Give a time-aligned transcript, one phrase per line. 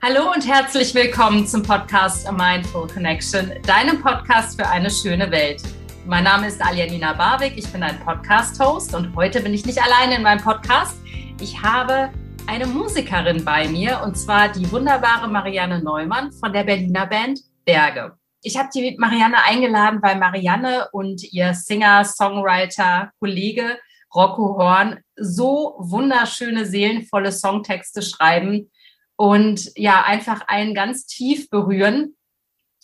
[0.00, 5.60] Hallo und herzlich willkommen zum Podcast A Mindful Connection, deinem Podcast für eine schöne Welt.
[6.06, 10.14] Mein Name ist Aljanina Barwig, ich bin ein Podcast-Host und heute bin ich nicht alleine
[10.14, 11.00] in meinem Podcast.
[11.40, 12.12] Ich habe
[12.46, 18.12] eine Musikerin bei mir und zwar die wunderbare Marianne Neumann von der Berliner Band Berge.
[18.42, 23.76] Ich habe die Marianne eingeladen, weil Marianne und ihr Singer, Songwriter, Kollege
[24.14, 28.70] Rocco Horn so wunderschöne, seelenvolle Songtexte schreiben
[29.18, 32.16] und ja, einfach einen ganz tief berühren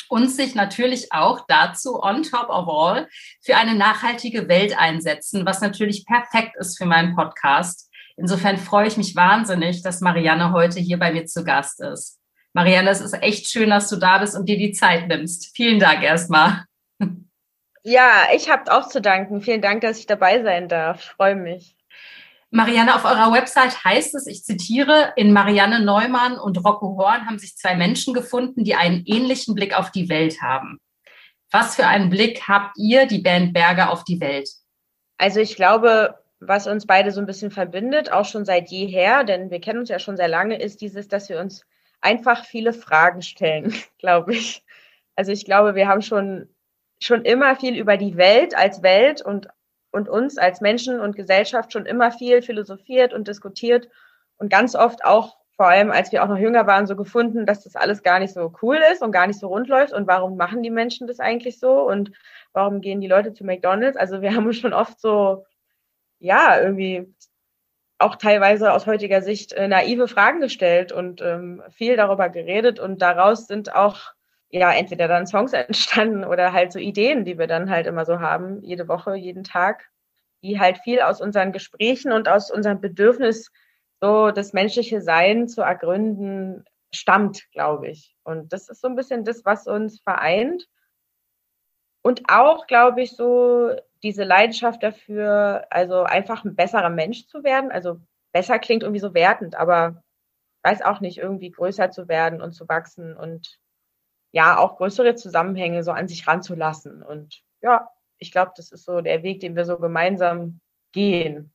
[0.09, 3.09] und sich natürlich auch dazu on top of all
[3.41, 7.89] für eine nachhaltige Welt einsetzen, was natürlich perfekt ist für meinen Podcast.
[8.17, 12.19] Insofern freue ich mich wahnsinnig, dass Marianne heute hier bei mir zu Gast ist.
[12.53, 15.57] Marianne, es ist echt schön, dass du da bist und dir die Zeit nimmst.
[15.57, 16.65] Vielen Dank erstmal.
[17.87, 19.43] Ja, ich habe auch zu danken.
[19.43, 21.05] Vielen Dank, dass ich dabei sein darf.
[21.17, 21.74] Freue mich.
[22.55, 27.41] Marianne, auf eurer Website heißt es, ich zitiere, in Marianne Neumann und Rocco Horn haben
[27.41, 30.79] sich zwei Menschen gefunden, die einen ähnlichen Blick auf die Welt haben.
[31.51, 34.49] Was für einen Blick habt ihr, die Band Berger, auf die Welt?
[35.19, 39.51] Also ich glaube, was uns beide so ein bisschen verbindet, auch schon seit jeher, denn
[39.51, 41.67] wir kennen uns ja schon sehr lange, ist dieses, dass wir uns
[42.01, 44.63] einfach viele Fragen stellen, glaube ich.
[45.17, 46.49] Also ich glaube, wir haben schon,
[47.01, 49.49] schon immer viel über die Welt als Welt und,
[49.95, 53.89] und uns als Menschen und Gesellschaft schon immer viel philosophiert und diskutiert
[54.37, 57.63] und ganz oft auch, vor allem als wir auch noch jünger waren, so gefunden, dass
[57.63, 59.93] das alles gar nicht so cool ist und gar nicht so rund läuft.
[59.93, 61.89] Und warum machen die Menschen das eigentlich so?
[61.89, 62.11] Und
[62.53, 63.97] warum gehen die Leute zu McDonald's?
[63.97, 65.45] Also wir haben uns schon oft so
[66.19, 67.15] ja, irgendwie
[67.99, 72.81] auch teilweise aus heutiger Sicht äh, naive Fragen gestellt und ähm, viel darüber geredet.
[72.81, 74.14] Und daraus sind auch
[74.55, 78.21] ja entweder dann Songs entstanden oder halt so Ideen, die wir dann halt immer so
[78.21, 79.91] haben, jede Woche, jeden Tag,
[80.43, 83.51] die halt viel aus unseren Gesprächen und aus unserem Bedürfnis,
[84.01, 88.15] so das menschliche Sein zu ergründen, stammt, glaube ich.
[88.23, 90.69] Und das ist so ein bisschen das, was uns vereint.
[92.03, 93.71] Und auch, glaube ich, so
[94.03, 97.73] diese Leidenschaft dafür, also einfach ein besserer Mensch zu werden.
[97.73, 97.99] Also
[98.33, 100.03] besser klingt irgendwie so wertend, aber
[100.63, 103.59] weiß auch nicht, irgendwie größer zu werden und zu wachsen und
[104.35, 107.05] ja, auch größere Zusammenhänge so an sich ranzulassen.
[107.05, 111.53] Und ja, ich glaube, das ist so der Weg, den wir so gemeinsam gehen.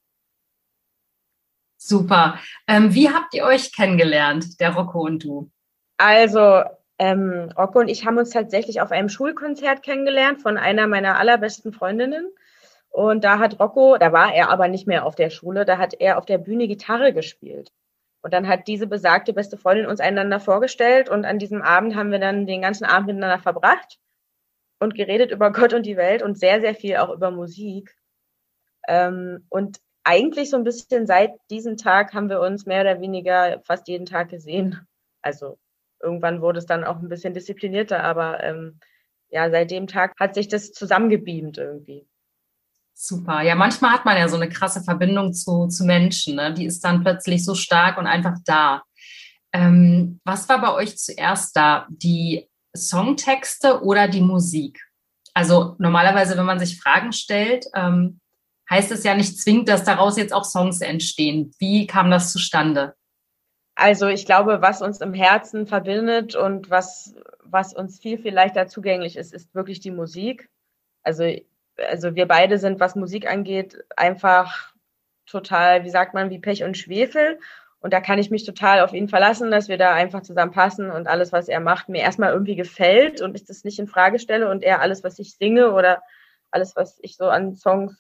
[1.78, 2.40] Super.
[2.68, 5.52] Ähm, wie habt ihr euch kennengelernt, der Rocco und du?
[5.98, 6.64] Also,
[6.98, 11.74] ähm, Rocco und ich haben uns tatsächlich auf einem Schulkonzert kennengelernt von einer meiner allerbesten
[11.74, 12.32] Freundinnen.
[12.92, 15.96] Und da hat Rocco, da war er aber nicht mehr auf der Schule, da hat
[16.00, 17.74] er auf der Bühne Gitarre gespielt.
[18.22, 22.12] Und dann hat diese besagte beste Freundin uns einander vorgestellt und an diesem Abend haben
[22.12, 23.98] wir dann den ganzen Abend miteinander verbracht
[24.80, 27.96] und geredet über Gott und die Welt und sehr, sehr viel auch über Musik.
[28.88, 33.62] Ähm, und eigentlich so ein bisschen seit diesem Tag haben wir uns mehr oder weniger
[33.66, 34.88] fast jeden Tag gesehen.
[35.22, 35.58] Also
[36.02, 38.80] irgendwann wurde es dann auch ein bisschen disziplinierter, aber ähm,
[39.30, 42.08] ja, seit dem Tag hat sich das zusammengebeamt irgendwie.
[43.02, 43.44] Super.
[43.44, 46.36] Ja, manchmal hat man ja so eine krasse Verbindung zu, zu Menschen.
[46.36, 46.54] Ne?
[46.54, 48.84] Die ist dann plötzlich so stark und einfach da.
[49.54, 51.88] Ähm, was war bei euch zuerst da?
[51.90, 54.86] Die Songtexte oder die Musik?
[55.34, 58.20] Also normalerweise, wenn man sich Fragen stellt, ähm,
[58.70, 61.54] heißt es ja nicht zwingend, dass daraus jetzt auch Songs entstehen.
[61.58, 62.96] Wie kam das zustande?
[63.76, 68.68] Also ich glaube, was uns im Herzen verbindet und was, was uns viel, viel leichter
[68.68, 70.50] zugänglich ist, ist wirklich die Musik.
[71.02, 71.24] Also,
[71.88, 74.74] also wir beide sind, was Musik angeht, einfach
[75.26, 77.40] total, wie sagt man, wie Pech und Schwefel.
[77.82, 81.08] Und da kann ich mich total auf ihn verlassen, dass wir da einfach zusammenpassen und
[81.08, 84.50] alles, was er macht, mir erstmal irgendwie gefällt und ich das nicht in Frage stelle
[84.50, 86.02] und er alles, was ich singe oder
[86.52, 87.96] alles, was ich so an Songs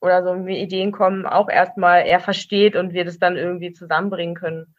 [0.00, 4.34] oder so mir Ideen kommen, auch erstmal er versteht und wir das dann irgendwie zusammenbringen
[4.34, 4.74] können.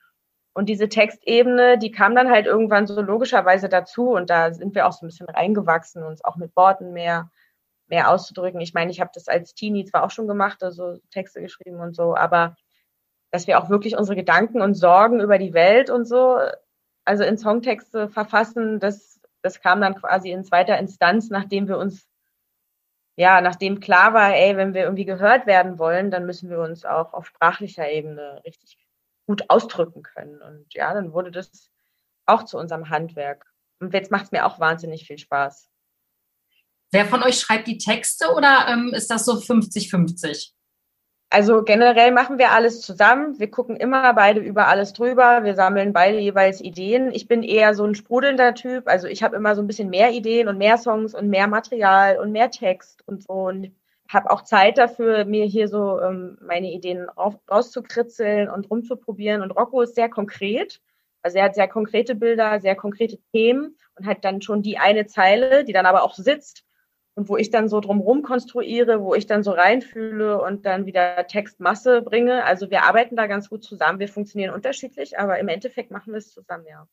[0.53, 4.85] Und diese Textebene, die kam dann halt irgendwann so logischerweise dazu und da sind wir
[4.85, 7.31] auch so ein bisschen reingewachsen, uns auch mit Worten mehr,
[7.93, 8.59] mehr auszudrücken.
[8.59, 11.95] Ich meine, ich habe das als Teenie zwar auch schon gemacht, also Texte geschrieben und
[11.95, 12.55] so, aber
[13.29, 16.39] dass wir auch wirklich unsere Gedanken und Sorgen über die Welt und so,
[17.05, 22.07] also in Songtexte verfassen, das, das kam dann quasi in zweiter Instanz, nachdem wir uns,
[23.15, 26.85] ja, nachdem klar war, ey, wenn wir irgendwie gehört werden wollen, dann müssen wir uns
[26.85, 28.79] auch auf sprachlicher Ebene richtig
[29.27, 30.41] gut ausdrücken können.
[30.41, 31.69] Und ja, dann wurde das
[32.25, 33.45] auch zu unserem Handwerk.
[33.79, 35.69] Und jetzt macht es mir auch wahnsinnig viel Spaß.
[36.93, 40.51] Wer von euch schreibt die Texte oder ähm, ist das so 50-50?
[41.31, 43.39] Also generell machen wir alles zusammen.
[43.39, 45.43] Wir gucken immer beide über alles drüber.
[45.43, 47.11] Wir sammeln beide jeweils Ideen.
[47.11, 48.87] Ich bin eher so ein sprudelnder Typ.
[48.87, 52.19] Also ich habe immer so ein bisschen mehr Ideen und mehr Songs und mehr Material
[52.19, 53.33] und mehr Text und so.
[53.33, 53.71] Und
[54.07, 59.41] habe auch Zeit dafür, mir hier so ähm, meine Ideen raus, rauszukritzeln und rumzuprobieren.
[59.41, 60.79] Und Rocco ist sehr konkret.
[61.23, 65.07] Also er hat sehr konkrete Bilder, sehr konkrete Themen und hat dann schon die eine
[65.07, 66.63] Zeile, die dann aber auch sitzt
[67.15, 71.27] und wo ich dann so drumherum konstruiere, wo ich dann so reinfühle und dann wieder
[71.27, 72.43] Textmasse bringe.
[72.43, 73.99] Also wir arbeiten da ganz gut zusammen.
[73.99, 76.87] Wir funktionieren unterschiedlich, aber im Endeffekt machen wir es zusammen, ja.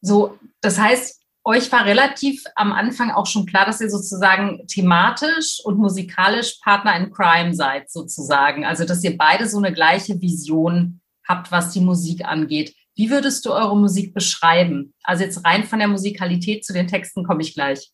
[0.00, 5.60] So, das heißt, euch war relativ am Anfang auch schon klar, dass ihr sozusagen thematisch
[5.64, 8.64] und musikalisch Partner in Crime seid, sozusagen.
[8.64, 12.74] Also, dass ihr beide so eine gleiche Vision habt, was die Musik angeht.
[12.96, 14.94] Wie würdest du eure Musik beschreiben?
[15.02, 17.90] Also jetzt rein von der Musikalität zu den Texten komme ich gleich.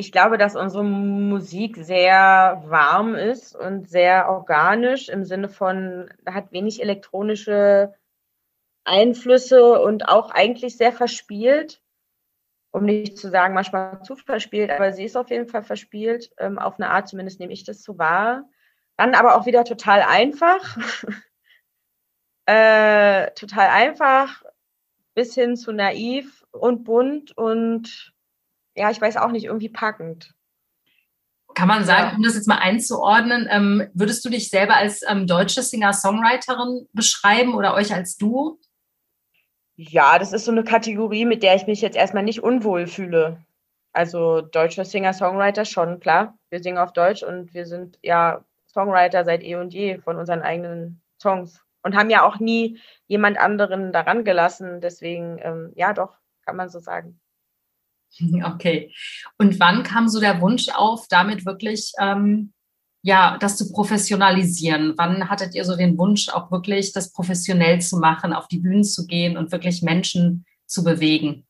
[0.00, 6.52] Ich glaube, dass unsere Musik sehr warm ist und sehr organisch im Sinne von, hat
[6.52, 7.92] wenig elektronische
[8.82, 11.82] Einflüsse und auch eigentlich sehr verspielt.
[12.70, 16.30] Um nicht zu sagen, manchmal zu verspielt, aber sie ist auf jeden Fall verspielt.
[16.38, 18.48] Ähm, auf eine Art zumindest nehme ich das so wahr.
[18.96, 20.78] Dann aber auch wieder total einfach.
[22.46, 24.44] äh, total einfach
[25.12, 28.14] bis hin zu naiv und bunt und
[28.74, 30.34] ja, ich weiß auch nicht, irgendwie packend.
[31.54, 32.16] Kann man sagen, ja.
[32.16, 37.54] um das jetzt mal einzuordnen, ähm, würdest du dich selber als ähm, deutsche Singer-Songwriterin beschreiben
[37.54, 38.58] oder euch als Duo?
[39.76, 43.44] Ja, das ist so eine Kategorie, mit der ich mich jetzt erstmal nicht unwohl fühle.
[43.92, 46.38] Also deutsche Singer-Songwriter schon, klar.
[46.50, 50.42] Wir singen auf Deutsch und wir sind ja Songwriter seit eh und je von unseren
[50.42, 54.80] eigenen Songs und haben ja auch nie jemand anderen daran gelassen.
[54.80, 57.20] Deswegen, ähm, ja, doch, kann man so sagen.
[58.44, 58.92] Okay.
[59.38, 62.52] Und wann kam so der Wunsch auf, damit wirklich ähm,
[63.02, 64.94] ja, das zu professionalisieren?
[64.96, 68.84] Wann hattet ihr so den Wunsch, auch wirklich das professionell zu machen, auf die Bühnen
[68.84, 71.46] zu gehen und wirklich Menschen zu bewegen?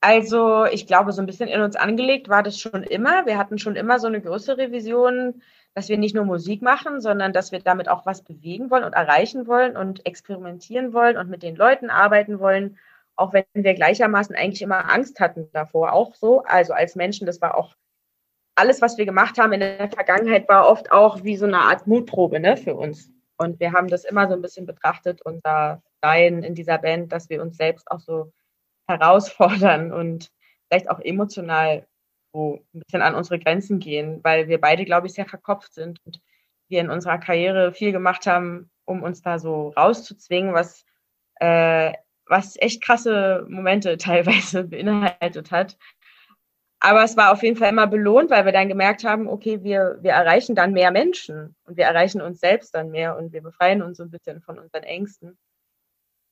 [0.00, 3.26] Also ich glaube, so ein bisschen in uns angelegt war das schon immer.
[3.26, 5.42] Wir hatten schon immer so eine größere Vision,
[5.74, 8.94] dass wir nicht nur Musik machen, sondern dass wir damit auch was bewegen wollen und
[8.94, 12.78] erreichen wollen und experimentieren wollen und mit den Leuten arbeiten wollen,
[13.20, 16.42] auch wenn wir gleichermaßen eigentlich immer Angst hatten davor, auch so.
[16.44, 17.76] Also als Menschen, das war auch
[18.54, 21.86] alles, was wir gemacht haben in der Vergangenheit, war oft auch wie so eine Art
[21.86, 23.10] Mutprobe ne, für uns.
[23.36, 27.28] Und wir haben das immer so ein bisschen betrachtet, unser Sein in dieser Band, dass
[27.28, 28.32] wir uns selbst auch so
[28.88, 30.30] herausfordern und
[30.68, 31.86] vielleicht auch emotional
[32.32, 36.00] so ein bisschen an unsere Grenzen gehen, weil wir beide, glaube ich, sehr verkopft sind
[36.06, 36.20] und
[36.68, 40.84] wir in unserer Karriere viel gemacht haben, um uns da so rauszuzwingen, was,
[41.36, 41.92] äh,
[42.30, 45.76] was echt krasse Momente teilweise beinhaltet hat.
[46.82, 49.98] Aber es war auf jeden Fall immer belohnt, weil wir dann gemerkt haben, okay, wir,
[50.00, 53.82] wir erreichen dann mehr Menschen und wir erreichen uns selbst dann mehr und wir befreien
[53.82, 55.38] uns so ein bisschen von unseren Ängsten.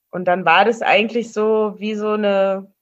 [0.09, 2.73] Und dann war das eigentlich so wie so eine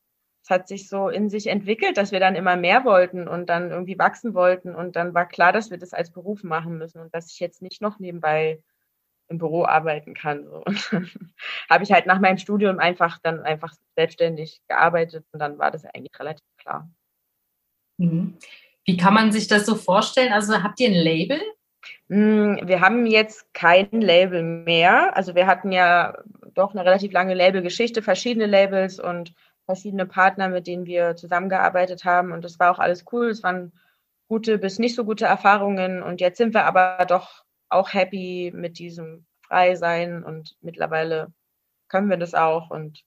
[0.47, 3.69] es hat sich so in sich entwickelt, dass wir dann immer mehr wollten und dann
[3.69, 4.73] irgendwie wachsen wollten.
[4.75, 7.61] Und dann war klar, dass wir das als Beruf machen müssen und dass ich jetzt
[7.61, 8.63] nicht noch nebenbei
[9.29, 10.45] im Büro arbeiten kann.
[10.45, 10.57] So.
[10.65, 11.11] Und dann
[11.69, 15.85] habe ich halt nach meinem Studium einfach dann einfach selbstständig gearbeitet und dann war das
[15.85, 16.89] eigentlich relativ klar.
[17.97, 18.37] Mhm.
[18.85, 20.31] Wie kann man sich das so vorstellen?
[20.31, 21.41] Also habt ihr ein Label?
[22.09, 25.15] Hm, wir haben jetzt kein Label mehr.
[25.17, 26.17] Also wir hatten ja
[26.53, 29.33] doch eine relativ lange Labelgeschichte, verschiedene Labels und
[29.65, 32.31] verschiedene Partner, mit denen wir zusammengearbeitet haben.
[32.31, 33.29] Und das war auch alles cool.
[33.29, 33.73] Es waren
[34.29, 36.01] gute bis nicht so gute Erfahrungen.
[36.01, 40.23] Und jetzt sind wir aber doch auch happy mit diesem Freisein.
[40.23, 41.33] Und mittlerweile
[41.87, 43.03] können wir das auch und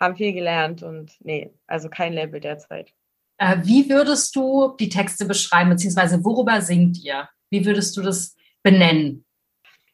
[0.00, 0.82] haben viel gelernt.
[0.82, 2.92] Und nee, also kein Label derzeit.
[3.38, 7.28] Äh, wie würdest du die Texte beschreiben, beziehungsweise worüber singt ihr?
[7.50, 9.24] Wie würdest du das benennen?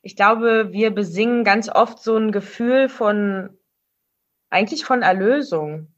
[0.03, 3.57] Ich glaube, wir besingen ganz oft so ein Gefühl von
[4.51, 5.89] eigentlich von Erlösung.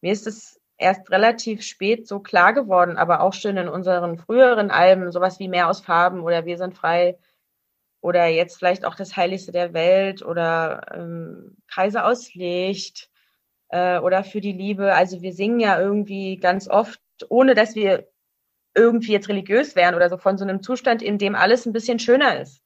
[0.00, 4.70] Mir ist es erst relativ spät so klar geworden, aber auch schon in unseren früheren
[4.70, 7.18] Alben, sowas wie Mehr aus Farben oder Wir sind frei
[8.00, 13.10] oder jetzt vielleicht auch das Heiligste der Welt oder ähm, Kreise aus Licht
[13.68, 14.94] äh, oder für die Liebe.
[14.94, 18.08] Also wir singen ja irgendwie ganz oft, ohne dass wir
[18.74, 21.98] irgendwie jetzt religiös wären oder so, von so einem Zustand, in dem alles ein bisschen
[21.98, 22.62] schöner ist.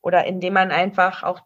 [0.00, 1.40] Oder in dem man einfach auch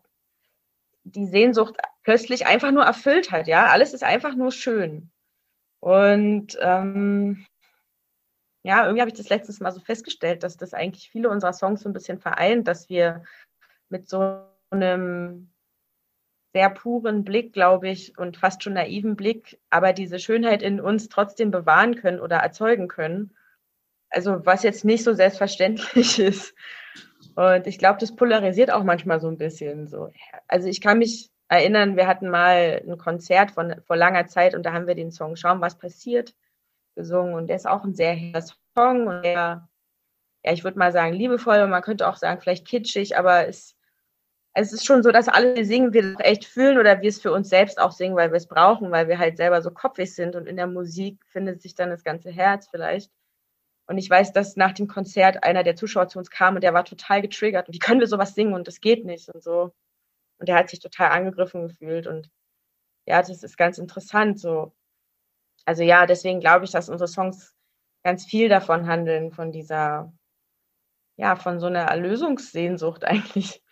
[1.04, 3.66] die Sehnsucht plötzlich einfach nur erfüllt hat, ja.
[3.66, 5.10] Alles ist einfach nur schön.
[5.80, 7.46] Und ähm,
[8.66, 11.82] ja, irgendwie habe ich das letztes Mal so festgestellt, dass das eigentlich viele unserer Songs
[11.82, 13.22] so ein bisschen vereint, dass wir
[13.88, 15.52] mit so einem
[16.52, 21.08] sehr puren Blick, glaube ich, und fast schon naiven Blick, aber diese Schönheit in uns
[21.08, 23.36] trotzdem bewahren können oder erzeugen können.
[24.10, 26.52] Also was jetzt nicht so selbstverständlich ist.
[27.36, 30.10] Und ich glaube, das polarisiert auch manchmal so ein bisschen so.
[30.48, 34.64] Also ich kann mich erinnern, wir hatten mal ein Konzert von, vor langer Zeit und
[34.64, 36.34] da haben wir den Song Schauen, was passiert
[36.96, 38.42] gesungen und der ist auch ein sehr heller
[38.76, 39.68] Song und der,
[40.44, 43.76] ja, ich würde mal sagen liebevoll und man könnte auch sagen vielleicht kitschig, aber es,
[44.54, 47.32] es ist schon so, dass alle singen, wir das echt fühlen oder wir es für
[47.32, 50.34] uns selbst auch singen, weil wir es brauchen, weil wir halt selber so kopfig sind
[50.34, 53.12] und in der Musik findet sich dann das ganze Herz vielleicht.
[53.86, 56.74] Und ich weiß, dass nach dem Konzert einer der Zuschauer zu uns kam und der
[56.74, 57.68] war total getriggert.
[57.70, 59.72] Wie können wir sowas singen und das geht nicht und so.
[60.38, 62.30] Und der hat sich total angegriffen gefühlt und
[63.06, 64.75] ja, das ist ganz interessant so.
[65.66, 67.54] Also ja, deswegen glaube ich, dass unsere Songs
[68.02, 70.12] ganz viel davon handeln, von dieser,
[71.16, 73.62] ja, von so einer Erlösungssehnsucht eigentlich.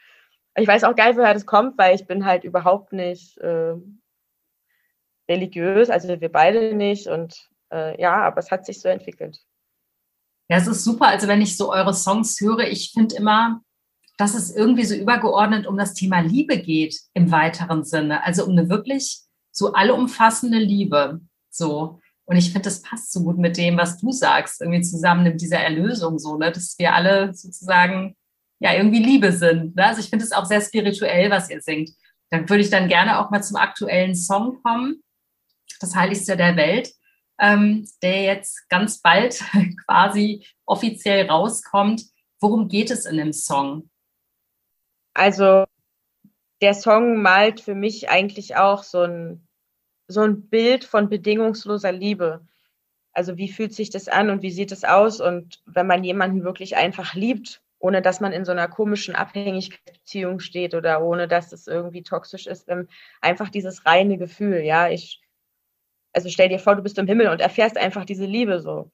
[0.56, 3.74] Ich weiß auch geil, woher das kommt, weil ich bin halt überhaupt nicht äh,
[5.28, 9.38] religiös, also wir beide nicht und äh, ja, aber es hat sich so entwickelt.
[10.48, 11.06] Ja, es ist super.
[11.06, 13.62] Also wenn ich so eure Songs höre, ich finde immer,
[14.18, 18.22] dass es irgendwie so übergeordnet um das Thema Liebe geht im weiteren Sinne.
[18.24, 21.20] Also um eine wirklich so allumfassende Liebe.
[21.54, 22.00] So.
[22.26, 25.40] Und ich finde, das passt so gut mit dem, was du sagst, irgendwie zusammen mit
[25.40, 28.16] dieser Erlösung, so, ne, dass wir alle sozusagen
[28.60, 29.76] ja irgendwie Liebe sind.
[29.76, 29.86] Ne?
[29.86, 31.90] Also ich finde es auch sehr spirituell, was ihr singt.
[32.30, 35.02] Dann würde ich dann gerne auch mal zum aktuellen Song kommen,
[35.80, 36.92] das Heiligste der Welt,
[37.38, 39.42] ähm, der jetzt ganz bald
[39.86, 42.04] quasi offiziell rauskommt.
[42.40, 43.90] Worum geht es in dem Song?
[45.12, 45.64] Also
[46.60, 49.43] der Song malt für mich eigentlich auch so ein,
[50.06, 52.46] so ein Bild von bedingungsloser Liebe.
[53.12, 55.20] Also wie fühlt sich das an und wie sieht es aus?
[55.20, 60.40] Und wenn man jemanden wirklich einfach liebt, ohne dass man in so einer komischen Abhängigkeitsbeziehung
[60.40, 62.68] steht oder ohne dass es irgendwie toxisch ist,
[63.20, 65.22] einfach dieses reine Gefühl, ja, ich,
[66.12, 68.90] also stell dir vor, du bist im Himmel und erfährst einfach diese Liebe so.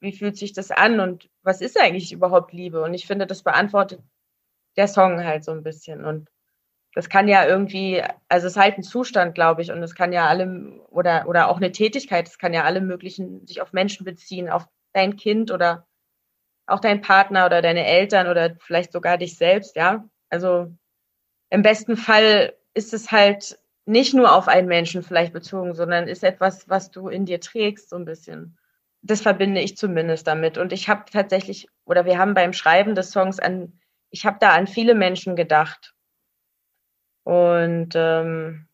[0.00, 2.82] Wie fühlt sich das an und was ist eigentlich überhaupt Liebe?
[2.82, 4.00] Und ich finde, das beantwortet
[4.76, 6.04] der Song halt so ein bisschen.
[6.04, 6.28] Und
[6.94, 10.12] das kann ja irgendwie, also es ist halt ein Zustand, glaube ich, und es kann
[10.12, 14.04] ja alle, oder, oder auch eine Tätigkeit, es kann ja alle möglichen sich auf Menschen
[14.04, 15.86] beziehen, auf dein Kind oder
[16.66, 20.08] auch dein Partner oder deine Eltern oder vielleicht sogar dich selbst, ja.
[20.30, 20.72] Also
[21.50, 26.24] im besten Fall ist es halt nicht nur auf einen Menschen vielleicht bezogen, sondern ist
[26.24, 28.56] etwas, was du in dir trägst, so ein bisschen.
[29.02, 30.56] Das verbinde ich zumindest damit.
[30.58, 33.78] Und ich habe tatsächlich, oder wir haben beim Schreiben des Songs an,
[34.10, 35.93] ich habe da an viele Menschen gedacht
[37.24, 38.66] und ähm,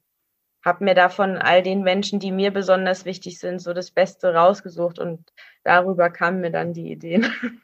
[0.65, 4.99] habe mir davon all den Menschen, die mir besonders wichtig sind, so das Beste rausgesucht
[4.99, 5.21] und
[5.65, 7.27] darüber kamen mir dann die Ideen.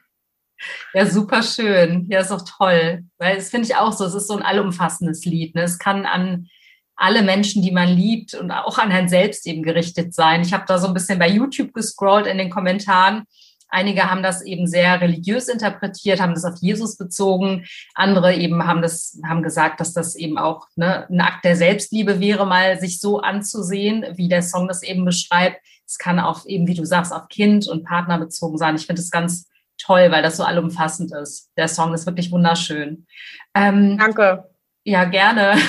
[0.93, 2.07] Ja, super schön.
[2.09, 3.03] Ja, ist doch toll.
[3.19, 5.53] Weil das finde ich auch so, es ist so ein allumfassendes Lied.
[5.53, 5.61] Ne?
[5.61, 6.47] Es kann an
[6.95, 10.41] alle Menschen, die man liebt und auch an Herrn selbst eben gerichtet sein.
[10.41, 13.25] Ich habe da so ein bisschen bei YouTube gescrollt in den Kommentaren
[13.69, 17.65] Einige haben das eben sehr religiös interpretiert, haben das auf Jesus bezogen.
[17.93, 22.19] Andere eben haben das, haben gesagt, dass das eben auch ne, ein Akt der Selbstliebe
[22.19, 25.61] wäre, mal sich so anzusehen, wie der Song das eben beschreibt.
[25.85, 28.75] Es kann auch eben, wie du sagst, auf Kind und Partner bezogen sein.
[28.75, 29.47] Ich finde das ganz
[29.77, 31.49] toll, weil das so allumfassend ist.
[31.57, 33.05] Der Song ist wirklich wunderschön.
[33.53, 34.49] Ähm, Danke.
[34.83, 35.55] Ja, gerne.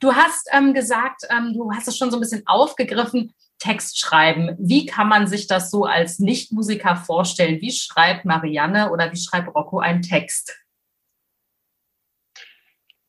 [0.00, 4.56] Du hast ähm, gesagt, ähm, du hast es schon so ein bisschen aufgegriffen, Text schreiben.
[4.58, 7.60] Wie kann man sich das so als Nichtmusiker vorstellen?
[7.60, 10.56] Wie schreibt Marianne oder wie schreibt Rocco einen Text?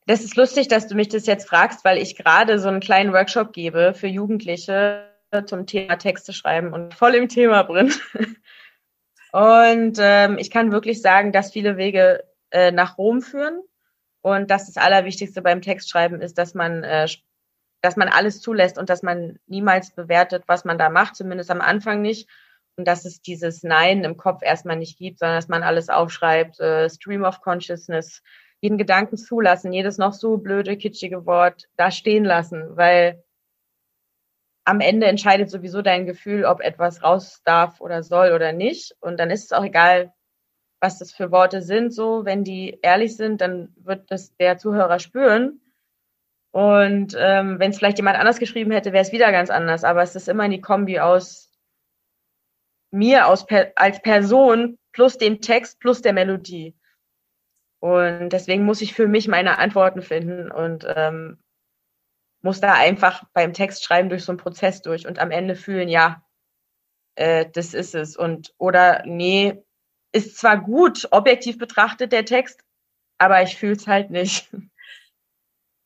[0.06, 3.12] Das ist lustig, dass du mich das jetzt fragst, weil ich gerade so einen kleinen
[3.12, 5.08] Workshop gebe für Jugendliche
[5.46, 7.92] zum Thema Texte schreiben und voll im Thema drin.
[9.32, 13.62] Und ähm, ich kann wirklich sagen, dass viele Wege äh, nach Rom führen
[14.22, 17.06] und dass das Allerwichtigste beim Textschreiben ist, dass man äh,
[17.82, 21.60] dass man alles zulässt und dass man niemals bewertet, was man da macht, zumindest am
[21.60, 22.28] Anfang nicht.
[22.76, 26.60] Und dass es dieses Nein im Kopf erstmal nicht gibt, sondern dass man alles aufschreibt,
[26.60, 28.22] äh, Stream of Consciousness,
[28.60, 33.22] jeden Gedanken zulassen, jedes noch so blöde, kitschige Wort da stehen lassen, weil
[34.64, 38.94] am Ende entscheidet sowieso dein Gefühl, ob etwas raus darf oder soll oder nicht.
[39.00, 40.12] Und dann ist es auch egal,
[40.80, 41.92] was das für Worte sind.
[41.92, 45.60] So, wenn die ehrlich sind, dann wird das der Zuhörer spüren.
[46.52, 49.84] Und ähm, wenn es vielleicht jemand anders geschrieben hätte, wäre es wieder ganz anders.
[49.84, 51.50] Aber es ist immer die Kombi aus
[52.90, 56.76] mir aus per als Person plus dem Text plus der Melodie.
[57.80, 61.38] Und deswegen muss ich für mich meine Antworten finden und ähm,
[62.42, 65.88] muss da einfach beim Text schreiben durch so einen Prozess durch und am Ende fühlen,
[65.88, 66.24] ja,
[67.14, 68.16] äh, das ist es.
[68.16, 69.62] Und oder nee,
[70.12, 72.62] ist zwar gut objektiv betrachtet der Text,
[73.18, 74.50] aber ich fühle es halt nicht.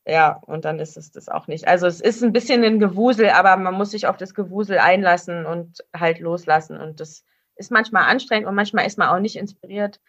[0.07, 1.67] Ja, und dann ist es das auch nicht.
[1.67, 5.47] Also es ist ein bisschen ein Gewusel, aber man muss sich auf das Gewusel einlassen
[5.47, 6.79] und halt loslassen.
[6.79, 7.25] Und das
[7.57, 10.01] ist manchmal anstrengend und manchmal ist man auch nicht inspiriert.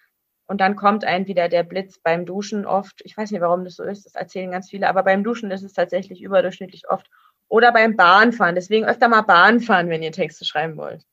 [0.48, 3.02] Und dann kommt ein wieder der Blitz beim Duschen oft.
[3.06, 5.64] Ich weiß nicht, warum das so ist, das erzählen ganz viele, aber beim Duschen ist
[5.64, 7.10] es tatsächlich überdurchschnittlich oft.
[7.48, 8.56] Oder beim Bahnfahren.
[8.56, 11.06] Deswegen öfter mal Bahn fahren, wenn ihr Texte schreiben wollt.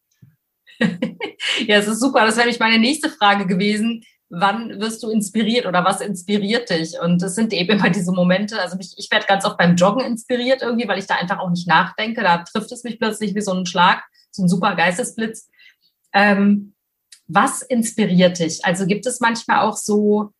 [0.80, 2.26] ja, es ist super.
[2.26, 6.98] Das wäre nämlich meine nächste Frage gewesen wann wirst du inspiriert oder was inspiriert dich?
[6.98, 10.04] Und es sind eben immer diese Momente, also mich, ich werde ganz oft beim Joggen
[10.04, 12.22] inspiriert irgendwie, weil ich da einfach auch nicht nachdenke.
[12.22, 15.50] Da trifft es mich plötzlich wie so ein Schlag, so ein super Geistesblitz.
[16.14, 16.74] Ähm,
[17.26, 18.64] was inspiriert dich?
[18.64, 20.32] Also gibt es manchmal auch so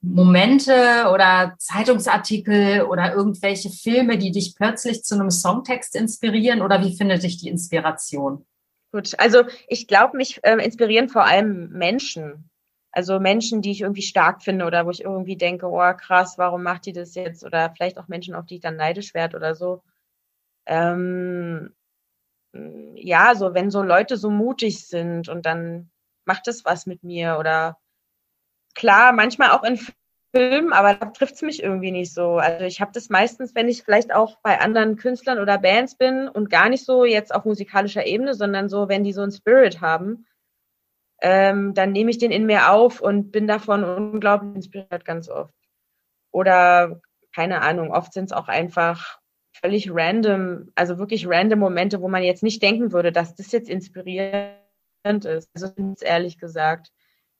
[0.00, 6.96] Momente oder Zeitungsartikel oder irgendwelche Filme, die dich plötzlich zu einem Songtext inspirieren oder wie
[6.96, 8.44] findet dich die Inspiration?
[8.90, 12.50] Gut, also ich glaube, mich äh, inspirieren vor allem Menschen.
[12.92, 16.62] Also Menschen, die ich irgendwie stark finde oder wo ich irgendwie denke, oh krass, warum
[16.62, 17.44] macht die das jetzt?
[17.44, 19.82] Oder vielleicht auch Menschen, auf die ich dann neidisch werde oder so.
[20.66, 21.74] Ähm,
[22.94, 25.90] ja, so wenn so Leute so mutig sind und dann
[26.26, 27.78] macht es was mit mir oder
[28.74, 29.78] klar, manchmal auch in
[30.34, 32.36] Filmen, aber da trifft es mich irgendwie nicht so.
[32.36, 36.28] Also ich habe das meistens, wenn ich vielleicht auch bei anderen Künstlern oder Bands bin
[36.28, 39.80] und gar nicht so jetzt auf musikalischer Ebene, sondern so, wenn die so einen Spirit
[39.80, 40.26] haben,
[41.22, 45.54] ähm, dann nehme ich den in mir auf und bin davon unglaublich inspiriert ganz oft.
[46.32, 47.00] Oder
[47.32, 49.20] keine Ahnung, oft sind es auch einfach
[49.52, 53.70] völlig random, also wirklich random Momente, wo man jetzt nicht denken würde, dass das jetzt
[53.70, 54.56] inspirierend
[55.04, 55.48] ist.
[55.54, 56.90] Also ehrlich gesagt.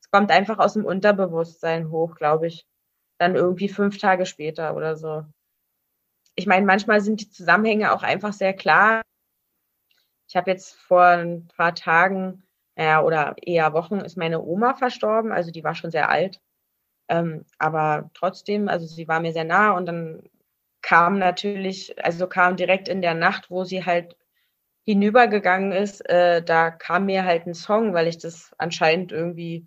[0.00, 2.64] Es kommt einfach aus dem Unterbewusstsein hoch, glaube ich.
[3.18, 5.24] Dann irgendwie fünf Tage später oder so.
[6.36, 9.02] Ich meine, manchmal sind die Zusammenhänge auch einfach sehr klar.
[10.28, 12.44] Ich habe jetzt vor ein paar Tagen
[12.76, 16.40] ja, oder eher Wochen ist meine Oma verstorben, also die war schon sehr alt.
[17.08, 20.22] Ähm, aber trotzdem, also sie war mir sehr nah und dann
[20.82, 24.16] kam natürlich, also kam direkt in der Nacht, wo sie halt
[24.84, 29.66] hinübergegangen ist, äh, da kam mir halt ein Song, weil ich das anscheinend irgendwie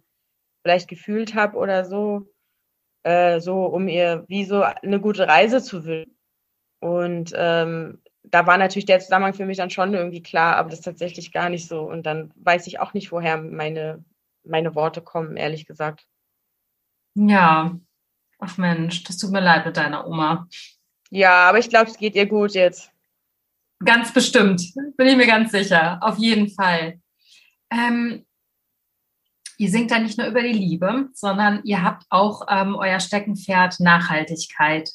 [0.63, 2.27] vielleicht gefühlt habe oder so,
[3.03, 6.17] äh, so um ihr wie so eine gute Reise zu wünschen.
[6.81, 8.01] Und ähm,
[8.32, 11.32] da war natürlich der Zusammenhang für mich dann schon irgendwie klar, aber das ist tatsächlich
[11.32, 11.82] gar nicht so.
[11.82, 14.03] Und dann weiß ich auch nicht, woher meine,
[14.44, 16.05] meine Worte kommen, ehrlich gesagt.
[17.15, 17.77] Ja,
[18.39, 20.48] ach Mensch, das tut mir leid mit deiner Oma.
[21.10, 22.91] Ja, aber ich glaube, es geht ihr gut jetzt.
[23.84, 27.00] Ganz bestimmt, bin ich mir ganz sicher, auf jeden Fall.
[27.70, 28.25] Ähm,
[29.57, 33.79] ihr singt da nicht nur über die Liebe, sondern ihr habt auch ähm, euer Steckenpferd
[33.79, 34.90] Nachhaltigkeit.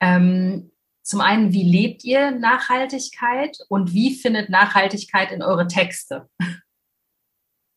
[0.00, 0.70] Ähm,
[1.06, 6.28] zum einen, wie lebt ihr Nachhaltigkeit und wie findet Nachhaltigkeit in eure Texte?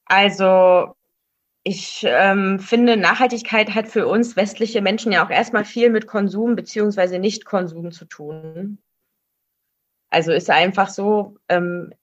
[0.05, 0.95] Also
[1.63, 6.55] ich ähm, finde, Nachhaltigkeit hat für uns westliche Menschen ja auch erstmal viel mit Konsum
[6.55, 8.79] beziehungsweise Nicht-Konsum zu tun.
[10.09, 11.93] Also ist einfach so, ähm,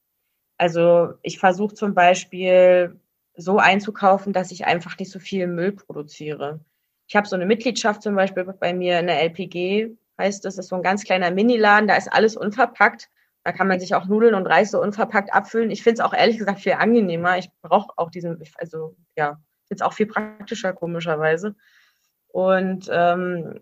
[0.59, 3.01] also ich versuche zum Beispiel
[3.35, 6.61] so einzukaufen, dass ich einfach nicht so viel Müll produziere.
[7.09, 10.69] Ich habe so eine Mitgliedschaft zum Beispiel bei mir in der LPG heißt, das ist
[10.69, 13.09] so ein ganz kleiner Miniladen, da ist alles unverpackt.
[13.45, 15.71] Da kann man sich auch Nudeln und Reis so unverpackt abfüllen.
[15.71, 17.39] Ich finde es auch ehrlich gesagt viel angenehmer.
[17.39, 21.55] Ich brauche auch diesen, also ja, finde es auch viel praktischer, komischerweise.
[22.27, 23.61] Und, ähm,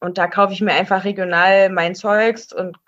[0.00, 2.78] und da kaufe ich mir einfach regional mein Zeugs und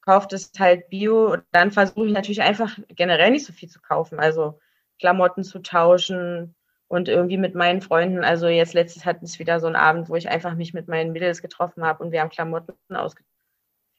[0.00, 1.32] kaufe das halt bio.
[1.34, 4.18] Und dann versuche ich natürlich einfach generell nicht so viel zu kaufen.
[4.18, 4.58] Also
[4.98, 6.55] Klamotten zu tauschen,
[6.88, 10.14] und irgendwie mit meinen Freunden, also jetzt letztes hatten es wieder so einen Abend, wo
[10.16, 13.26] ich einfach mich mit meinen Mädels getroffen habe und wir haben Klamotten ausgezogen.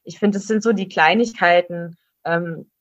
[0.04, 1.97] Ich finde, das sind so die Kleinigkeiten.
[2.23, 2.71] Ähm,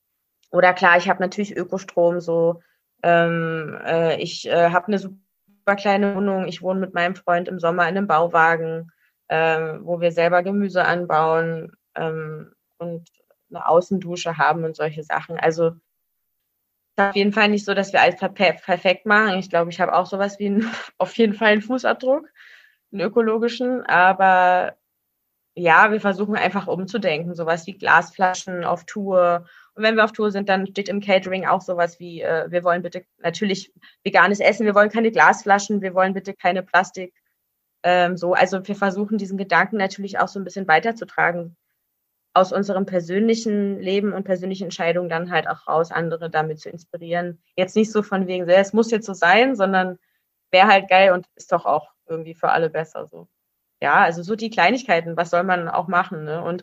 [0.52, 2.62] oder klar, ich habe natürlich Ökostrom so.
[3.02, 6.46] Ähm, äh, ich äh, habe eine super kleine Wohnung.
[6.46, 8.92] Ich wohne mit meinem Freund im Sommer in einem Bauwagen,
[9.28, 13.08] ähm, wo wir selber Gemüse anbauen ähm, und
[13.50, 15.36] eine Außendusche haben und solche Sachen.
[15.36, 15.72] Also
[16.96, 19.38] auf jeden Fall nicht so, dass wir alles perfekt machen.
[19.38, 22.28] Ich glaube, ich habe auch sowas wie einen, auf jeden Fall einen Fußabdruck,
[22.92, 23.82] einen ökologischen.
[23.84, 24.76] Aber
[25.54, 27.34] ja, wir versuchen einfach umzudenken.
[27.34, 29.46] Sowas wie Glasflaschen auf Tour.
[29.74, 32.64] Und wenn wir auf Tour sind, dann steht im Catering auch sowas wie, äh, wir
[32.64, 33.72] wollen bitte natürlich
[34.04, 37.14] veganes Essen, wir wollen keine Glasflaschen, wir wollen bitte keine Plastik.
[37.82, 41.56] Ähm, so, also wir versuchen diesen Gedanken natürlich auch so ein bisschen weiterzutragen
[42.36, 47.42] aus unserem persönlichen Leben und persönlichen Entscheidungen dann halt auch raus, andere damit zu inspirieren.
[47.56, 49.98] Jetzt nicht so von wegen, es muss jetzt so sein, sondern
[50.50, 53.26] wäre halt geil und ist doch auch irgendwie für alle besser so.
[53.80, 56.24] Ja, also so die Kleinigkeiten, was soll man auch machen?
[56.24, 56.42] Ne?
[56.42, 56.62] Und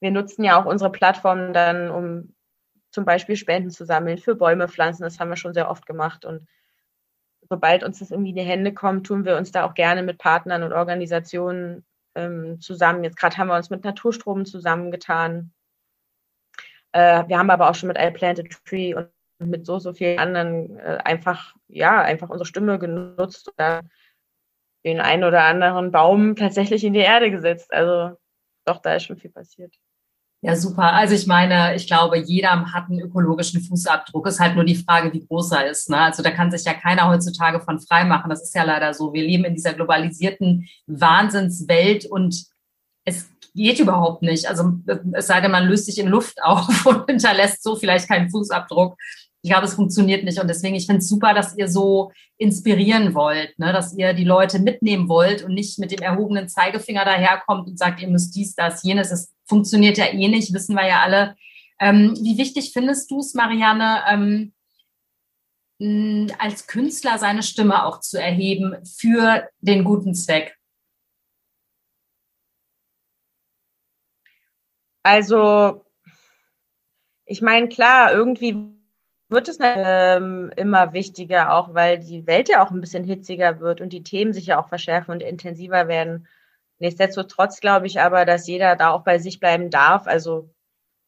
[0.00, 2.34] wir nutzen ja auch unsere Plattformen dann, um
[2.90, 5.04] zum Beispiel Spenden zu sammeln für Bäume pflanzen.
[5.04, 6.24] Das haben wir schon sehr oft gemacht.
[6.24, 6.48] Und
[7.48, 10.18] sobald uns das irgendwie in die Hände kommt, tun wir uns da auch gerne mit
[10.18, 13.04] Partnern und Organisationen ähm, zusammen.
[13.04, 15.52] Jetzt gerade haben wir uns mit Naturstrom zusammengetan.
[16.92, 20.18] Äh, wir haben aber auch schon mit I Planted Tree und mit so, so vielen
[20.18, 23.82] anderen äh, einfach, ja, einfach unsere Stimme genutzt oder
[24.84, 27.72] den einen oder anderen Baum tatsächlich in die Erde gesetzt.
[27.72, 28.16] Also
[28.64, 29.74] doch, da ist schon viel passiert.
[30.44, 30.92] Ja, super.
[30.92, 34.26] Also ich meine, ich glaube, jeder hat einen ökologischen Fußabdruck.
[34.26, 35.88] Ist halt nur die Frage, wie groß er ist.
[35.88, 35.96] Ne?
[35.96, 38.28] Also da kann sich ja keiner heutzutage von frei machen.
[38.28, 39.12] Das ist ja leider so.
[39.12, 42.46] Wir leben in dieser globalisierten Wahnsinnswelt und
[43.04, 44.48] es geht überhaupt nicht.
[44.48, 44.72] Also
[45.12, 48.96] es sei denn, man löst sich in Luft auf und hinterlässt so vielleicht keinen Fußabdruck.
[49.42, 50.40] Ich glaube, es funktioniert nicht.
[50.40, 53.72] Und deswegen, ich finde es super, dass ihr so inspirieren wollt, ne?
[53.72, 58.02] dass ihr die Leute mitnehmen wollt und nicht mit dem erhobenen Zeigefinger daherkommt und sagt,
[58.02, 59.12] ihr müsst dies, das, jenes.
[59.12, 61.36] Es funktioniert ja eh nicht, wissen wir ja alle.
[61.78, 64.54] Ähm, wie wichtig findest du es, Marianne, ähm,
[66.38, 70.56] als Künstler seine Stimme auch zu erheben für den guten Zweck?
[75.02, 75.84] Also,
[77.26, 78.56] ich meine, klar, irgendwie
[79.28, 83.82] wird es ähm, immer wichtiger, auch weil die Welt ja auch ein bisschen hitziger wird
[83.82, 86.26] und die Themen sich ja auch verschärfen und intensiver werden.
[86.82, 90.08] Nichtsdestotrotz glaube ich aber, dass jeder da auch bei sich bleiben darf.
[90.08, 90.50] Also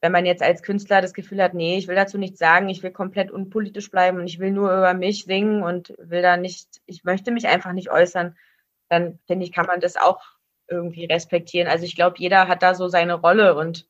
[0.01, 2.85] wenn man jetzt als Künstler das Gefühl hat, nee, ich will dazu nichts sagen, ich
[2.85, 6.81] will komplett unpolitisch bleiben und ich will nur über mich singen und will da nicht,
[6.87, 8.37] ich möchte mich einfach nicht äußern,
[8.89, 10.23] dann finde ich, kann man das auch
[10.69, 11.67] irgendwie respektieren.
[11.67, 13.89] Also ich glaube, jeder hat da so seine Rolle und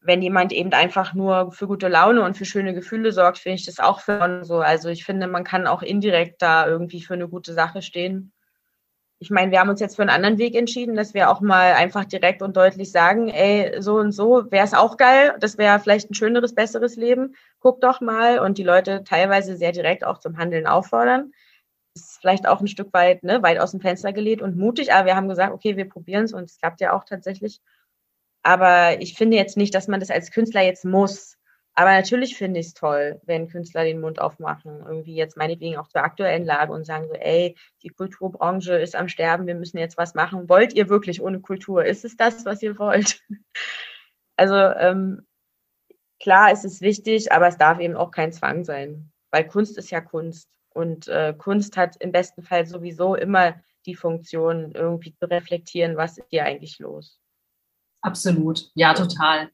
[0.00, 3.66] wenn jemand eben einfach nur für gute Laune und für schöne Gefühle sorgt, finde ich
[3.66, 4.60] das auch für so.
[4.60, 8.32] Also ich finde, man kann auch indirekt da irgendwie für eine gute Sache stehen.
[9.24, 11.72] Ich meine, wir haben uns jetzt für einen anderen Weg entschieden, dass wir auch mal
[11.72, 15.34] einfach direkt und deutlich sagen, ey, so und so wäre es auch geil.
[15.40, 17.34] Das wäre vielleicht ein schöneres, besseres Leben.
[17.58, 18.38] Guck doch mal.
[18.38, 21.32] Und die Leute teilweise sehr direkt auch zum Handeln auffordern.
[21.94, 25.06] Ist vielleicht auch ein Stück weit, ne, weit aus dem Fenster gelegt und mutig, aber
[25.06, 27.62] wir haben gesagt, okay, wir probieren es und es klappt ja auch tatsächlich.
[28.42, 31.38] Aber ich finde jetzt nicht, dass man das als Künstler jetzt muss.
[31.76, 35.88] Aber natürlich finde ich es toll, wenn Künstler den Mund aufmachen, irgendwie jetzt meinetwegen auch
[35.88, 39.98] zur aktuellen Lage und sagen so, ey, die Kulturbranche ist am Sterben, wir müssen jetzt
[39.98, 40.48] was machen.
[40.48, 41.84] Wollt ihr wirklich ohne Kultur?
[41.84, 43.20] Ist es das, was ihr wollt?
[44.36, 45.24] Also ähm,
[46.18, 49.92] klar, es ist wichtig, aber es darf eben auch kein Zwang sein, weil Kunst ist
[49.92, 53.54] ja Kunst und äh, Kunst hat im besten Fall sowieso immer
[53.86, 57.20] die Funktion, irgendwie zu reflektieren, was ist hier eigentlich los.
[58.00, 59.50] Absolut, ja, total.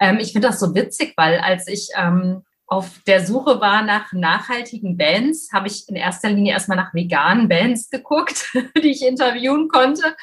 [0.00, 4.12] Ähm, ich finde das so witzig, weil als ich ähm, auf der Suche war nach
[4.12, 9.68] nachhaltigen Bands, habe ich in erster Linie erstmal nach veganen Bands geguckt, die ich interviewen
[9.68, 10.16] konnte.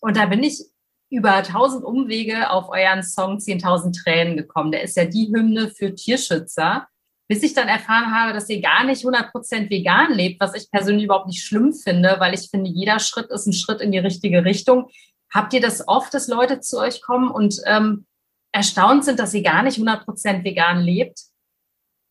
[0.00, 0.64] Und da bin ich
[1.10, 4.70] über tausend Umwege auf euren Song 10.000 Tränen gekommen.
[4.70, 6.86] Der ist ja die Hymne für Tierschützer.
[7.28, 11.04] Bis ich dann erfahren habe, dass ihr gar nicht 100% vegan lebt, was ich persönlich
[11.04, 14.44] überhaupt nicht schlimm finde, weil ich finde, jeder Schritt ist ein Schritt in die richtige
[14.44, 14.88] Richtung.
[15.32, 18.06] Habt ihr das oft, dass Leute zu euch kommen und ähm,
[18.52, 21.20] erstaunt sind, dass sie gar nicht 100% vegan lebt?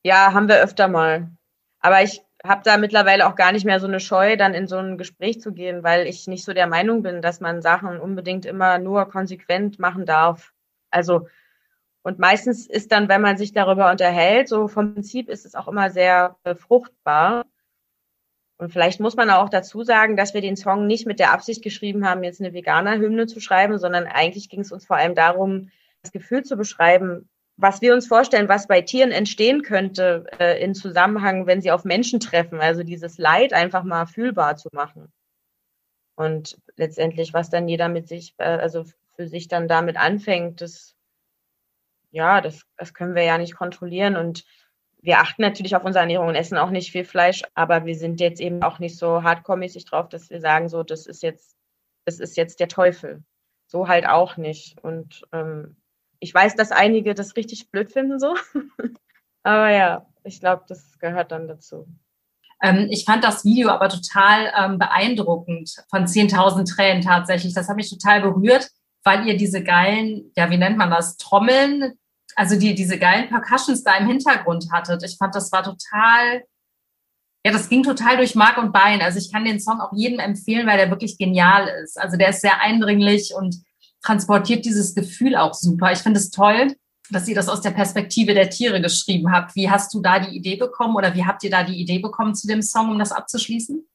[0.03, 1.29] Ja, haben wir öfter mal.
[1.79, 4.77] Aber ich habe da mittlerweile auch gar nicht mehr so eine Scheu, dann in so
[4.77, 8.45] ein Gespräch zu gehen, weil ich nicht so der Meinung bin, dass man Sachen unbedingt
[8.45, 10.53] immer nur konsequent machen darf.
[10.89, 11.27] Also,
[12.01, 15.67] und meistens ist dann, wenn man sich darüber unterhält, so vom Prinzip ist es auch
[15.67, 17.45] immer sehr äh, fruchtbar.
[18.57, 21.61] Und vielleicht muss man auch dazu sagen, dass wir den Song nicht mit der Absicht
[21.61, 25.71] geschrieben haben, jetzt eine Veganer-Hymne zu schreiben, sondern eigentlich ging es uns vor allem darum,
[26.01, 30.73] das Gefühl zu beschreiben, was wir uns vorstellen, was bei Tieren entstehen könnte äh, in
[30.73, 32.61] Zusammenhang, wenn sie auf Menschen treffen.
[32.61, 35.11] Also dieses Leid einfach mal fühlbar zu machen.
[36.15, 38.85] Und letztendlich, was dann jeder mit sich, äh, also
[39.15, 40.95] für sich dann damit anfängt, das,
[42.11, 44.15] ja, das, das können wir ja nicht kontrollieren.
[44.15, 44.45] Und
[45.01, 48.21] wir achten natürlich auf unsere Ernährung und essen auch nicht viel Fleisch, aber wir sind
[48.21, 51.57] jetzt eben auch nicht so hardcore-mäßig drauf, dass wir sagen, so, das ist jetzt,
[52.05, 53.23] das ist jetzt der Teufel.
[53.67, 54.81] So halt auch nicht.
[54.81, 55.75] Und ähm,
[56.19, 58.35] ich weiß, dass einige das richtig blöd finden, so.
[59.43, 61.87] aber ja, ich glaube, das gehört dann dazu.
[62.61, 67.53] Ähm, ich fand das Video aber total ähm, beeindruckend von 10.000 Tränen tatsächlich.
[67.53, 68.69] Das hat mich total berührt,
[69.03, 71.97] weil ihr diese geilen, ja, wie nennt man das, Trommeln,
[72.35, 75.03] also die, diese geilen Percussions da im Hintergrund hattet.
[75.03, 76.43] Ich fand, das war total,
[77.45, 79.01] ja, das ging total durch Mark und Bein.
[79.01, 81.99] Also ich kann den Song auch jedem empfehlen, weil der wirklich genial ist.
[81.99, 83.55] Also der ist sehr eindringlich und
[84.01, 85.91] transportiert dieses Gefühl auch super.
[85.91, 86.75] Ich finde es toll,
[87.11, 89.55] dass ihr das aus der Perspektive der Tiere geschrieben habt.
[89.55, 92.35] Wie hast du da die Idee bekommen oder wie habt ihr da die Idee bekommen
[92.35, 93.85] zu dem Song, um das abzuschließen?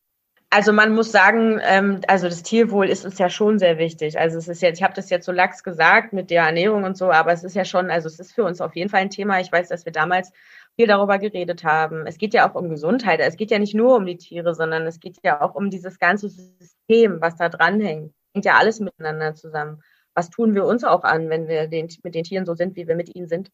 [0.51, 4.21] Also man muss sagen, ähm, also das Tierwohl ist uns ja schon sehr wichtig.
[4.21, 6.97] Also es ist jetzt, ich habe das jetzt so lax gesagt mit der Ernährung und
[6.97, 9.11] so, aber es ist ja schon, also es ist für uns auf jeden Fall ein
[9.11, 9.41] Thema.
[9.41, 10.31] Ich weiß, dass wir damals
[10.77, 12.07] viel darüber geredet haben.
[12.07, 13.19] Es geht ja auch um Gesundheit.
[13.19, 15.99] Es geht ja nicht nur um die Tiere, sondern es geht ja auch um dieses
[15.99, 18.13] ganze System, was da dranhängt.
[18.33, 19.83] Hängt ja alles miteinander zusammen.
[20.15, 22.87] Was tun wir uns auch an, wenn wir den, mit den Tieren so sind, wie
[22.87, 23.51] wir mit ihnen sind?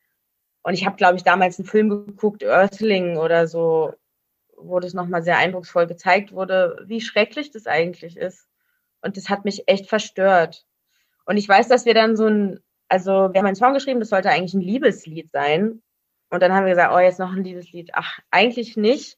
[0.62, 3.94] Und ich habe, glaube ich, damals einen Film geguckt, Earthling oder so,
[4.56, 8.46] wo das nochmal sehr eindrucksvoll gezeigt wurde, wie schrecklich das eigentlich ist.
[9.00, 10.66] Und das hat mich echt verstört.
[11.24, 14.08] Und ich weiß, dass wir dann so ein also wir haben einen Song geschrieben, das
[14.08, 15.80] sollte eigentlich ein Liebeslied sein.
[16.28, 17.90] Und dann haben wir gesagt, oh, jetzt noch ein Liebeslied.
[17.94, 19.16] Ach, eigentlich nicht.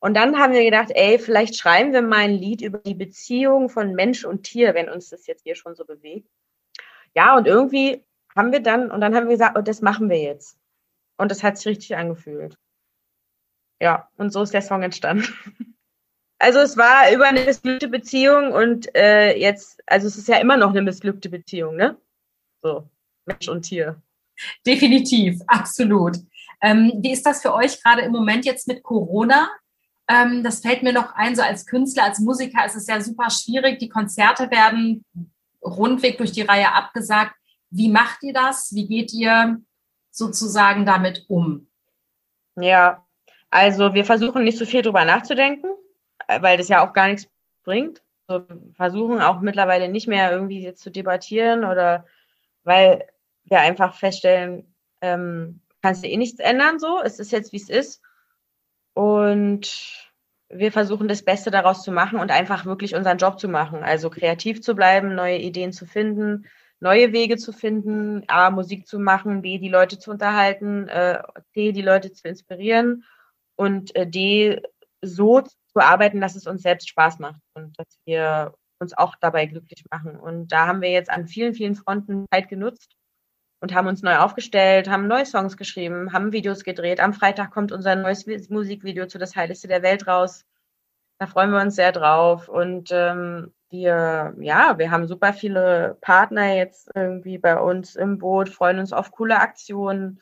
[0.00, 3.70] Und dann haben wir gedacht, ey, vielleicht schreiben wir mal ein Lied über die Beziehung
[3.70, 6.28] von Mensch und Tier, wenn uns das jetzt hier schon so bewegt.
[7.14, 10.20] Ja, und irgendwie haben wir dann, und dann haben wir gesagt, oh, das machen wir
[10.20, 10.58] jetzt.
[11.16, 12.58] Und das hat sich richtig angefühlt.
[13.80, 15.26] Ja, und so ist der Song entstanden.
[16.40, 20.58] Also es war über eine missglückte Beziehung und äh, jetzt, also es ist ja immer
[20.58, 21.96] noch eine missglückte Beziehung, ne?
[22.60, 22.90] So,
[23.24, 24.02] Mensch und Tier.
[24.66, 26.18] Definitiv, absolut.
[26.60, 29.48] Ähm, wie ist das für euch gerade im Moment jetzt mit Corona?
[30.08, 33.30] Ähm, das fällt mir noch ein, so als Künstler, als Musiker ist es ja super
[33.30, 33.78] schwierig.
[33.78, 35.04] Die Konzerte werden
[35.64, 37.34] rundweg durch die Reihe abgesagt.
[37.70, 38.74] Wie macht ihr das?
[38.74, 39.60] Wie geht ihr
[40.10, 41.68] sozusagen damit um?
[42.56, 43.04] Ja,
[43.50, 45.70] also wir versuchen nicht so viel drüber nachzudenken,
[46.40, 47.28] weil das ja auch gar nichts
[47.64, 48.02] bringt.
[48.28, 52.06] Wir versuchen auch mittlerweile nicht mehr irgendwie jetzt zu debattieren oder
[52.62, 53.06] weil
[53.44, 57.00] wir einfach feststellen, ähm, kannst du eh nichts ändern so.
[57.02, 58.00] Es ist jetzt, wie es ist.
[58.94, 60.03] Und
[60.56, 63.82] wir versuchen das Beste daraus zu machen und einfach wirklich unseren Job zu machen.
[63.82, 66.46] Also kreativ zu bleiben, neue Ideen zu finden,
[66.80, 71.72] neue Wege zu finden, A, Musik zu machen, B, die Leute zu unterhalten, äh, C,
[71.72, 73.04] die Leute zu inspirieren
[73.56, 74.62] und äh, D,
[75.02, 79.46] so zu arbeiten, dass es uns selbst Spaß macht und dass wir uns auch dabei
[79.46, 80.16] glücklich machen.
[80.16, 82.94] Und da haben wir jetzt an vielen, vielen Fronten Zeit genutzt
[83.64, 87.00] und haben uns neu aufgestellt, haben neue Songs geschrieben, haben Videos gedreht.
[87.00, 90.44] Am Freitag kommt unser neues Musikvideo zu Das Heiligste der Welt raus.
[91.18, 92.50] Da freuen wir uns sehr drauf.
[92.50, 98.50] Und ähm, wir, ja, wir haben super viele Partner jetzt irgendwie bei uns im Boot,
[98.50, 100.20] freuen uns auf coole Aktionen.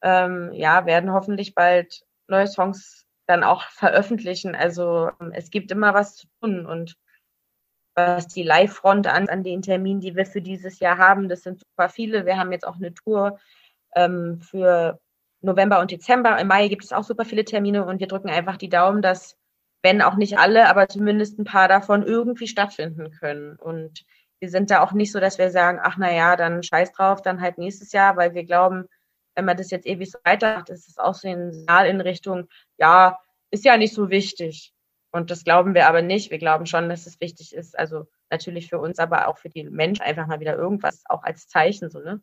[0.00, 4.54] Ähm, ja, werden hoffentlich bald neue Songs dann auch veröffentlichen.
[4.54, 6.96] Also es gibt immer was zu tun und
[7.98, 11.28] was die Live-Front an, an den Terminen, die wir für dieses Jahr haben.
[11.28, 12.26] Das sind super viele.
[12.26, 13.38] Wir haben jetzt auch eine Tour
[13.96, 15.00] ähm, für
[15.40, 16.38] November und Dezember.
[16.38, 19.36] Im Mai gibt es auch super viele Termine und wir drücken einfach die Daumen, dass,
[19.82, 23.56] wenn auch nicht alle, aber zumindest ein paar davon irgendwie stattfinden können.
[23.56, 24.04] Und
[24.40, 27.40] wir sind da auch nicht so, dass wir sagen, ach naja, dann scheiß drauf, dann
[27.40, 28.86] halt nächstes Jahr, weil wir glauben,
[29.34, 32.48] wenn man das jetzt ewig so weitermacht, ist es auch so ein Signal in Richtung,
[32.76, 33.18] ja,
[33.50, 34.72] ist ja nicht so wichtig.
[35.10, 36.30] Und das glauben wir aber nicht.
[36.30, 37.78] Wir glauben schon, dass es wichtig ist.
[37.78, 41.48] Also natürlich für uns, aber auch für die Menschen einfach mal wieder irgendwas auch als
[41.48, 42.20] Zeichen so, ne?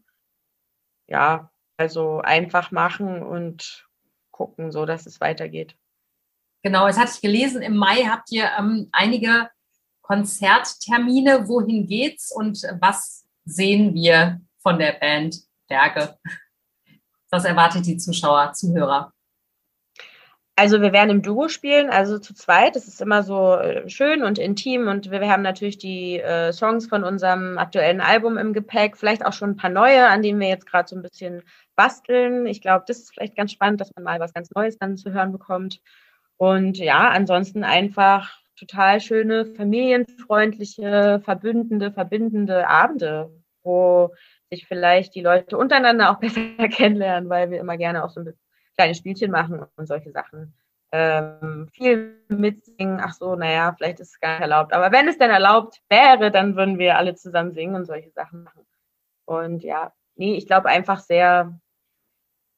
[1.07, 3.87] Ja, also einfach machen und
[4.31, 5.75] gucken, so dass es weitergeht.
[6.63, 9.49] Genau, jetzt hatte ich gelesen, im Mai habt ihr ähm, einige
[10.01, 11.47] Konzerttermine.
[11.47, 16.17] Wohin geht's und was sehen wir von der Band Berge?
[17.29, 19.13] Was erwartet die Zuschauer, Zuhörer?
[20.57, 22.77] Also wir werden im Duo spielen, also zu zweit.
[22.77, 26.87] Das ist immer so äh, schön und intim und wir, haben natürlich die äh, Songs
[26.87, 30.47] von unserem aktuellen Album im Gepäck, vielleicht auch schon ein paar neue, an denen wir
[30.47, 31.43] jetzt gerade so ein bisschen
[31.75, 32.47] basteln.
[32.47, 35.11] Ich glaube, das ist vielleicht ganz spannend, dass man mal was ganz Neues dann zu
[35.11, 35.81] hören bekommt.
[36.37, 43.29] Und ja, ansonsten einfach total schöne, familienfreundliche, verbündende, verbindende Abende,
[43.63, 44.13] wo
[44.49, 48.25] sich vielleicht die Leute untereinander auch besser kennenlernen, weil wir immer gerne auch so ein
[48.25, 48.44] bisschen
[48.75, 50.53] kleine Spielchen machen und solche Sachen.
[50.91, 54.71] Ähm, viel mitsingen, ach so, naja, vielleicht ist es gar nicht erlaubt.
[54.71, 58.43] Aber wenn es denn erlaubt wäre, dann würden wir alle zusammen singen und solche Sachen
[58.43, 58.65] machen.
[59.25, 61.59] Und ja, nee, ich glaube einfach sehr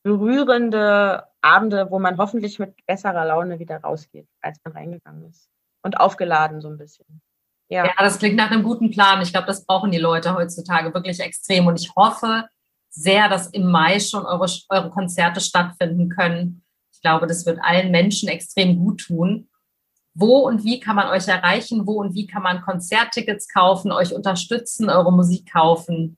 [0.03, 5.49] berührende Abende, wo man hoffentlich mit besserer Laune wieder rausgeht, als man reingegangen ist.
[5.81, 7.21] Und aufgeladen so ein bisschen.
[7.69, 7.85] Ja.
[7.85, 9.21] ja, das klingt nach einem guten Plan.
[9.21, 11.67] Ich glaube, das brauchen die Leute heutzutage wirklich extrem.
[11.67, 12.47] Und ich hoffe,
[12.89, 16.63] sehr, dass im Mai schon eure, eure Konzerte stattfinden können.
[16.91, 19.49] Ich glaube, das wird allen Menschen extrem gut tun.
[20.13, 21.85] Wo und wie kann man euch erreichen?
[21.85, 26.17] Wo und wie kann man Konzerttickets kaufen, euch unterstützen, eure Musik kaufen?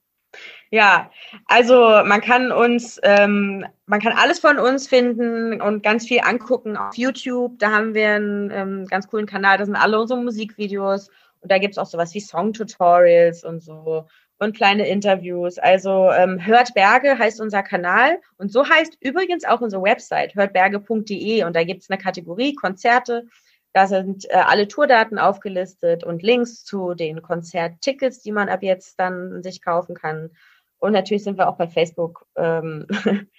[0.71, 1.09] Ja,
[1.47, 1.73] also
[2.05, 6.95] man kann uns, ähm, man kann alles von uns finden und ganz viel angucken auf
[6.95, 7.57] YouTube.
[7.57, 11.09] Da haben wir einen ähm, ganz coolen Kanal, da sind alle unsere Musikvideos
[11.41, 14.05] und da gibt es auch sowas wie Song-Tutorials und so
[14.39, 15.59] und kleine Interviews.
[15.59, 21.43] Also ähm, Hört Berge heißt unser Kanal und so heißt übrigens auch unsere Website hörtberge.de
[21.43, 23.27] und da gibt es eine Kategorie Konzerte.
[23.73, 28.99] Da sind äh, alle Tourdaten aufgelistet und Links zu den Konzerttickets, die man ab jetzt
[28.99, 30.31] dann sich kaufen kann.
[30.79, 32.87] Und natürlich sind wir auch bei Facebook ähm,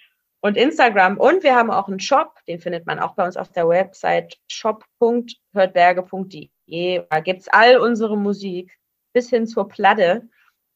[0.41, 1.17] und Instagram.
[1.17, 4.37] Und wir haben auch einen Shop, den findet man auch bei uns auf der Website
[4.47, 7.03] shop.hörtberge.de.
[7.09, 8.77] Da gibt's all unsere Musik
[9.13, 10.29] bis hin zur Platte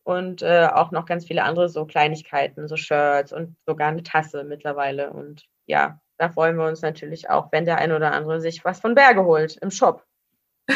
[0.05, 4.43] und äh, auch noch ganz viele andere so Kleinigkeiten, so Shirts und sogar eine Tasse
[4.43, 5.11] mittlerweile.
[5.11, 8.79] Und ja, da freuen wir uns natürlich auch, wenn der ein oder andere sich was
[8.79, 10.03] von Berge holt im Shop.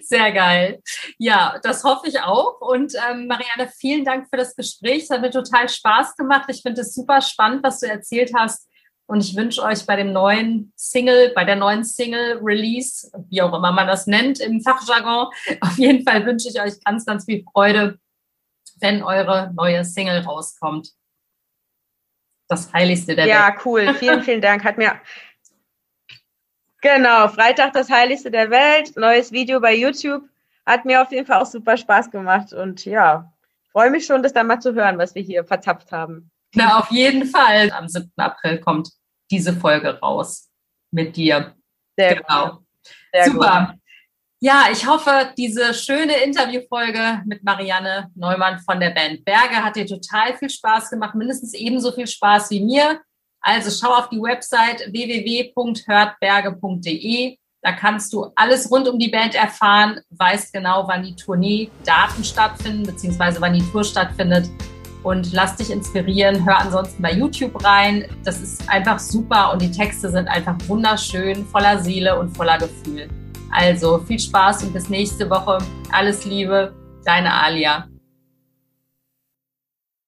[0.00, 0.80] Sehr geil.
[1.18, 2.60] Ja, das hoffe ich auch.
[2.60, 5.02] Und ähm, Marianne, vielen Dank für das Gespräch.
[5.02, 6.48] Es hat mir total Spaß gemacht.
[6.48, 8.68] Ich finde es super spannend, was du erzählt hast.
[9.08, 13.72] Und ich wünsche euch bei dem neuen Single, bei der neuen Single-Release, wie auch immer
[13.72, 15.28] man das nennt im Fachjargon,
[15.62, 17.98] auf jeden Fall wünsche ich euch ganz, ganz viel Freude,
[18.80, 20.90] wenn eure neue Single rauskommt.
[22.48, 23.56] Das Heiligste der ja, Welt.
[23.56, 23.94] Ja, cool.
[23.98, 24.62] Vielen, vielen Dank.
[24.62, 25.00] Hat mir
[26.80, 30.22] Genau, Freitag das Heiligste der Welt, neues Video bei YouTube.
[30.64, 33.32] Hat mir auf jeden Fall auch super Spaß gemacht und ja,
[33.72, 36.30] freue mich schon, das dann mal zu hören, was wir hier verzapft haben.
[36.54, 37.70] Na, auf jeden Fall.
[37.70, 38.10] Am 7.
[38.16, 38.90] April kommt
[39.30, 40.48] diese Folge raus
[40.90, 41.54] mit dir.
[41.96, 42.60] Sehr genau.
[43.12, 43.72] Sehr super.
[43.72, 43.80] Gut.
[44.40, 49.84] Ja, ich hoffe, diese schöne Interviewfolge mit Marianne Neumann von der Band Berge hat dir
[49.84, 53.00] total viel Spaß gemacht, mindestens ebenso viel Spaß wie mir.
[53.40, 57.36] Also schau auf die Website www.hörtberge.de.
[57.62, 62.22] Da kannst du alles rund um die Band erfahren, weißt genau, wann die Tournee Daten
[62.22, 64.48] stattfinden, beziehungsweise wann die Tour stattfindet.
[65.02, 66.44] Und lass dich inspirieren.
[66.44, 68.04] Hör ansonsten bei YouTube rein.
[68.24, 73.08] Das ist einfach super und die Texte sind einfach wunderschön, voller Seele und voller Gefühl.
[73.50, 75.58] Also viel Spaß und bis nächste Woche.
[75.92, 77.86] Alles Liebe, deine Alia.